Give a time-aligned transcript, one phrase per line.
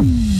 [0.00, 0.37] Mm-hmm.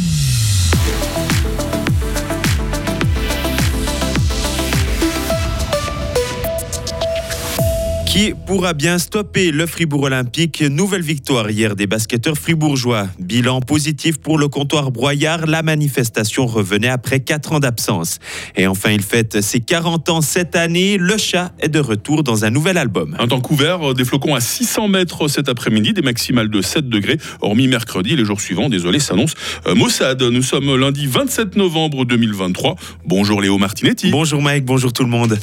[8.19, 13.07] Qui pourra bien stopper le Fribourg Olympique Nouvelle victoire hier des basketteurs fribourgeois.
[13.21, 15.47] Bilan positif pour le comptoir Broyard.
[15.47, 18.19] La manifestation revenait après 4 ans d'absence.
[18.57, 20.99] Et enfin, il fête ses 40 ans cette année.
[20.99, 23.15] Le chat est de retour dans un nouvel album.
[23.21, 27.19] Un temps couvert, des flocons à 600 mètres cet après-midi, des maximales de 7 degrés,
[27.41, 28.17] hormis mercredi.
[28.17, 29.35] Les jours suivants, désolé, s'annonce
[29.69, 30.21] euh, Mossad.
[30.21, 32.75] Nous sommes lundi 27 novembre 2023.
[33.05, 34.11] Bonjour Léo Martinetti.
[34.11, 35.39] Bonjour Mike, bonjour tout le monde.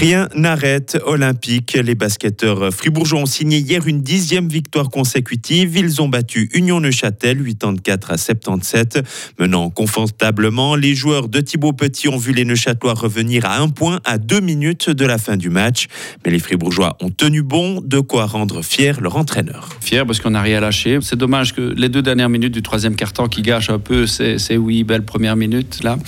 [0.00, 1.78] Rien n'arrête Olympique.
[1.80, 5.76] Les basketteurs fribourgeois ont signé hier une dixième victoire consécutive.
[5.76, 9.02] Ils ont battu Union Neuchâtel 84 à 77.
[9.38, 14.00] Menant confortablement, les joueurs de Thibaut Petit ont vu les Neuchâtelois revenir à un point
[14.04, 15.86] à deux minutes de la fin du match.
[16.24, 19.68] Mais les fribourgeois ont tenu bon, de quoi rendre fier leur entraîneur.
[19.80, 20.98] Fier parce qu'on n'a rien lâché.
[21.02, 24.56] C'est dommage que les deux dernières minutes du troisième quart-temps qui gâchent un peu c'est
[24.56, 25.98] oui, belle première minute là.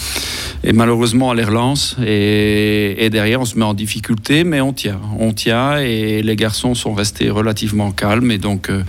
[0.69, 5.01] Et malheureusement, on les relance et, derrière, on se met en difficulté, mais on tient.
[5.21, 8.83] On tient et les garçons sont restés relativement calmes et donc euh,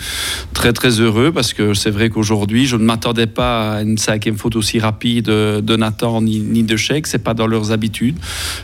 [0.54, 4.38] très très heureux parce que c'est vrai qu'aujourd'hui, je ne m'attendais pas à une cinquième
[4.38, 7.06] faute aussi rapide de Nathan ni, ni de Sheik.
[7.06, 8.18] C'est pas dans leurs habitudes.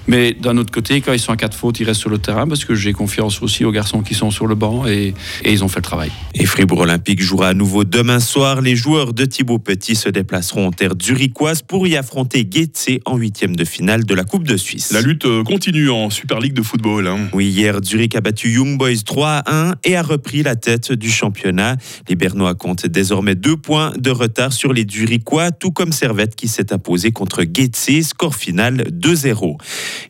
[0.07, 2.47] Mais d'un autre côté, quand ils sont à quatre fautes, ils restent sur le terrain
[2.47, 5.63] parce que j'ai confiance aussi aux garçons qui sont sur le banc et, et ils
[5.63, 6.11] ont fait le travail.
[6.33, 8.61] Et Fribourg Olympique jouera à nouveau demain soir.
[8.61, 13.17] Les joueurs de Thibaut Petit se déplaceront en terre zurichoise pour y affronter Guetze en
[13.17, 14.91] huitième de finale de la Coupe de Suisse.
[14.91, 17.07] La lutte euh, continue en Super League de football.
[17.07, 17.29] hein.
[17.33, 20.91] Oui, hier, Zurich a battu Young Boys 3 à 1 et a repris la tête
[20.91, 21.77] du championnat.
[22.09, 26.47] Les Bernois comptent désormais deux points de retard sur les Zurichois, tout comme Servette qui
[26.47, 29.57] s'est imposé contre Getse, score final 2-0.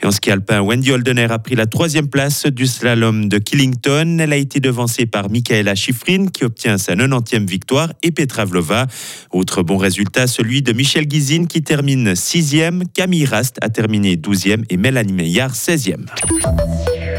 [0.02, 4.18] Et en ski alpin, Wendy Holdener a pris la troisième place du slalom de Killington.
[4.20, 8.88] Elle a été devancée par Michaela Schifrin qui obtient sa 90e victoire et Petra Vlova.
[9.32, 12.16] Autre bon résultat, celui de Michel Guizine qui termine
[12.74, 16.63] 6e, Camille Rast a terminé 12e et Mélanie Meillard 16e.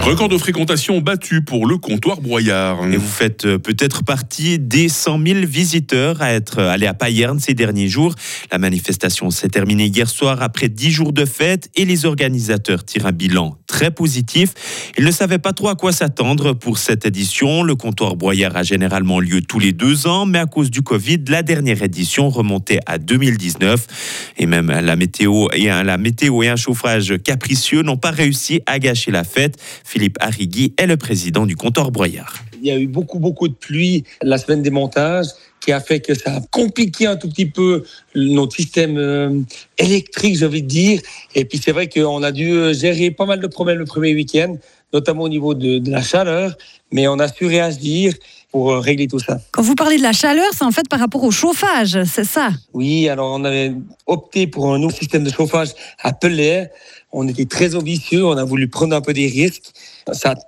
[0.05, 2.85] Record de fréquentation battu pour le comptoir Broyard.
[2.93, 7.41] Et vous faites euh, peut-être partie des 100 000 visiteurs à être allés à Payerne
[7.41, 8.15] ces derniers jours.
[8.53, 13.07] La manifestation s'est terminée hier soir après 10 jours de fête et les organisateurs tirent
[13.07, 14.53] un bilan très positif.
[14.99, 17.63] Ils ne savaient pas trop à quoi s'attendre pour cette édition.
[17.63, 21.25] Le comptoir Broyard a généralement lieu tous les deux ans, mais à cause du Covid,
[21.29, 24.35] la dernière édition remontait à 2019.
[24.37, 28.61] Et même la météo et un, la météo et un chauffage capricieux n'ont pas réussi
[28.67, 29.57] à gâcher la fête.
[29.95, 32.35] Philippe Arrigui est le président du comptoir Broyard.
[32.61, 35.29] Il y a eu beaucoup, beaucoup de pluie la semaine des montages
[35.61, 37.85] qui a fait que ça a compliqué un tout petit peu
[38.17, 39.41] notre système euh,
[39.79, 41.01] électrique, je vais dire.
[41.37, 44.13] Et puis c'est vrai qu'on a dû euh, gérer pas mal de problèmes le premier
[44.15, 44.57] week-end,
[44.93, 46.57] notamment au niveau de, de la chaleur,
[46.91, 48.15] mais on a su réagir
[48.55, 49.41] pour euh, régler tout ça.
[49.51, 52.51] Quand vous parlez de la chaleur, c'est en fait par rapport au chauffage, c'est ça?
[52.73, 53.73] Oui, alors on avait
[54.07, 55.71] opté pour un nouveau système de chauffage
[56.01, 56.71] à Pellet.
[57.11, 59.73] On était très ambitieux, on a voulu prendre un peu des risques.
[60.13, 60.41] Ça n'a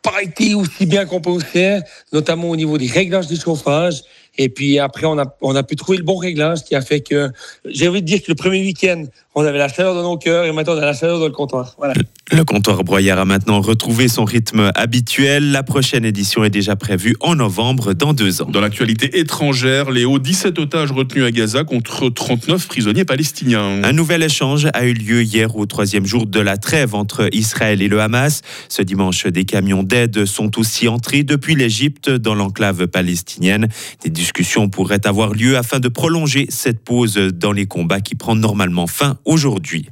[0.00, 4.02] pas été aussi bien qu'on faire, notamment au niveau des réglages du chauffage.
[4.38, 7.00] Et puis après, on a, on a pu trouver le bon réglage qui a fait
[7.00, 7.30] que
[7.66, 9.04] j'ai envie de dire que le premier week-end,
[9.34, 11.32] on avait la chaleur dans nos cœurs et maintenant on a la chaleur dans le
[11.32, 11.74] comptoir.
[11.78, 11.94] Voilà.
[12.30, 15.50] Le comptoir Broyard a maintenant retrouvé son rythme habituel.
[15.52, 18.48] La prochaine édition est déjà prévue en novembre, dans deux ans.
[18.48, 23.82] Dans l'actualité étrangère, Léo, 17 otages retenus à Gaza contre 39 prisonniers palestiniens.
[23.84, 27.82] Un nouvel échange a eu lieu hier au troisième jour de la trêve entre Israël
[27.82, 28.40] et le Hamas.
[28.70, 33.68] Ce dimanche, des camions d'aide sont aussi entrés depuis l'Égypte dans l'enclave palestinienne.
[34.02, 38.36] Des discussions pourraient avoir lieu afin de prolonger cette pause dans les combats qui prend
[38.36, 39.88] normalement fin aujourd'hui.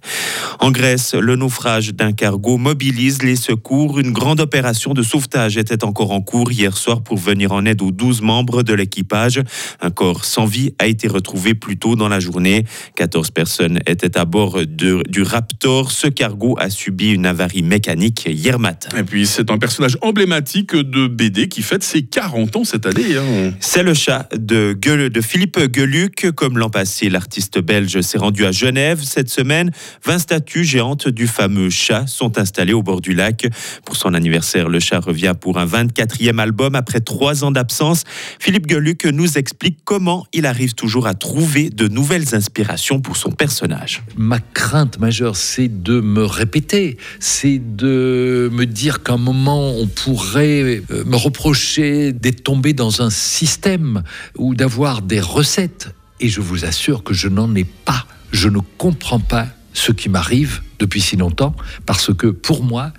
[0.63, 3.99] En Grèce, le naufrage d'un cargo mobilise les secours.
[3.99, 7.81] Une grande opération de sauvetage était encore en cours hier soir pour venir en aide
[7.81, 9.41] aux 12 membres de l'équipage.
[9.81, 12.67] Un corps sans vie a été retrouvé plus tôt dans la journée.
[12.97, 15.91] 14 personnes étaient à bord de- du Raptor.
[15.93, 18.95] Ce cargo a subi une avarie mécanique hier matin.
[18.99, 23.17] Et puis c'est un personnage emblématique de BD qui fête ses 40 ans cette année.
[23.17, 23.53] hein.
[23.61, 26.33] C'est le chat de, Gueule- de Philippe Gueluc.
[26.37, 29.71] Comme l'an passé, l'artiste belge s'est rendu à Genève cette semaine.
[30.05, 33.47] 20 statues géantes du fameux chat sont installées au bord du lac.
[33.85, 38.05] Pour son anniversaire, le chat revient pour un 24e album après trois ans d'absence.
[38.39, 43.31] Philippe Gueluc nous explique comment il arrive toujours à trouver de nouvelles inspirations pour son
[43.31, 44.03] personnage.
[44.17, 49.87] Ma crainte majeure, c'est de me répéter, c'est de me dire qu'à un moment, on
[49.87, 54.03] pourrait euh, me reprocher d'être tombé dans un système
[54.37, 55.95] ou d'avoir des recettes.
[56.21, 58.07] Et je vous assure que je n'en ai pas.
[58.33, 59.47] Je ne comprends pas
[59.81, 61.55] ce qui m'arrive depuis si longtemps,
[61.87, 62.93] parce que pour moi,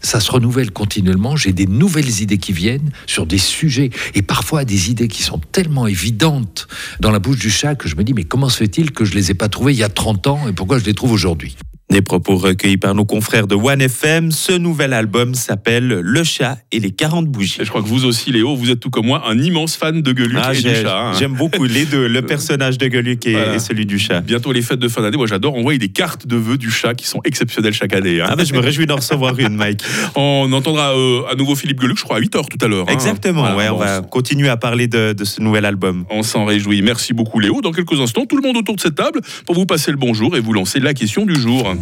[0.00, 1.36] ça se renouvelle continuellement.
[1.36, 5.38] J'ai des nouvelles idées qui viennent sur des sujets, et parfois des idées qui sont
[5.38, 6.68] tellement évidentes
[7.00, 9.14] dans la bouche du chat que je me dis, mais comment se fait-il que je
[9.14, 11.56] les ai pas trouvées il y a 30 ans, et pourquoi je les trouve aujourd'hui?
[11.90, 14.30] Des propos recueillis par nos confrères de One FM.
[14.30, 17.56] Ce nouvel album s'appelle Le chat et les 40 bougies.
[17.60, 20.02] Et je crois que vous aussi, Léo, vous êtes tout comme moi un immense fan
[20.02, 20.98] de Gueuluc Ah, et du chat.
[21.00, 21.12] hein.
[21.18, 23.54] J'aime beaucoup les deux, le personnage de Gueuluc et, Voilà.
[23.54, 24.20] et celui du chat.
[24.20, 25.16] Bientôt les fêtes de fin d'année.
[25.16, 28.20] Moi, j'adore envoyer des cartes de vœux du chat qui sont exceptionnelles chaque année.
[28.20, 28.26] hein.
[28.28, 29.80] Ah je me réjouis d'en recevoir une, Mike.
[30.14, 32.84] On entendra euh, à nouveau Philippe Gueluc, je crois, à 8h tout à l'heure.
[32.86, 32.92] hein.
[32.92, 36.04] Exactement, Voilà, ouais, on va continuer à parler de, de ce nouvel album.
[36.10, 36.82] On s'en réjouit.
[36.82, 37.62] Merci beaucoup, Léo.
[37.62, 40.36] Dans quelques instants, tout le monde autour de cette table pour vous passer le bonjour
[40.36, 41.74] et vous lancer la question du jour.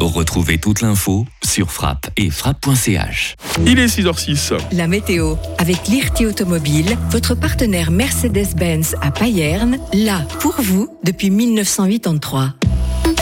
[0.00, 3.36] Retrouvez toute l'info sur frappe et frappe.ch.
[3.66, 4.54] Il est 6h06.
[4.72, 12.54] La météo, avec l'IRT Automobile, votre partenaire Mercedes-Benz à Payerne, là pour vous depuis 1983.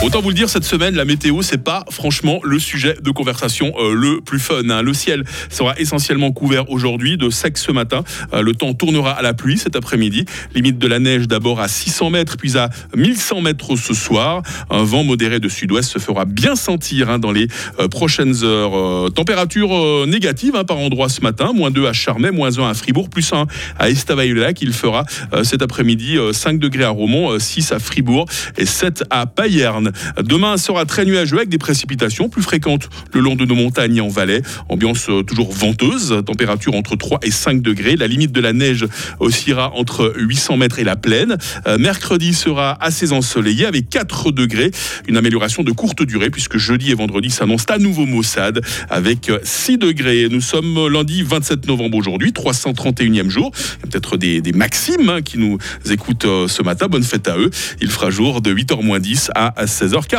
[0.01, 3.73] Autant vous le dire, cette semaine, la météo, c'est pas franchement le sujet de conversation
[3.77, 4.69] euh, le plus fun.
[4.69, 4.81] hein.
[4.81, 8.05] Le ciel sera essentiellement couvert aujourd'hui, de sec ce matin.
[8.33, 10.23] Euh, le temps tournera à la pluie cet après-midi.
[10.55, 14.41] Limite de la neige d'abord à 600 mètres, puis à 1100 mètres ce soir.
[14.69, 17.47] Un vent modéré de sud-ouest se fera bien sentir hein, dans les
[17.79, 19.11] euh, prochaines heures.
[19.11, 21.51] Température négative hein, par endroit ce matin.
[21.53, 23.47] Moins 2 à Charmey, moins 1 à Fribourg, plus 1
[23.77, 24.61] à Estavayer-le-Lac.
[24.61, 25.03] Il fera
[25.43, 29.88] cet après-midi euh, 5 degrés à Romont, euh, 6 à Fribourg et 7 à Payerne.
[30.21, 34.01] Demain sera très nuageux avec des précipitations plus fréquentes le long de nos montagnes et
[34.01, 34.41] en Valais.
[34.69, 37.95] Ambiance euh, toujours venteuse, température entre 3 et 5 degrés.
[37.95, 38.85] La limite de la neige
[39.19, 41.37] oscillera entre 800 mètres et la plaine.
[41.67, 44.71] Euh, mercredi sera assez ensoleillé avec 4 degrés.
[45.07, 49.77] Une amélioration de courte durée puisque jeudi et vendredi s'annoncent à nouveau maussade avec 6
[49.77, 50.27] degrés.
[50.29, 53.51] Nous sommes lundi 27 novembre aujourd'hui, 331e jour.
[53.55, 55.57] Il y a peut-être des, des Maximes hein, qui nous
[55.89, 56.87] écoutent euh, ce matin.
[56.87, 57.49] Bonne fête à eux.
[57.81, 60.17] Il fera jour de 8h moins 10 à 16h40.